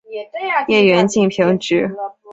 [0.67, 1.87] 叶缘近平直。